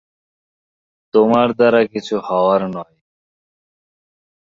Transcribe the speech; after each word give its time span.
তোমার 1.13 1.47
দ্বারা 1.53 1.81
কিচ্ছু 1.91 2.15
হওয়ার 2.27 2.61
নয়। 2.75 2.95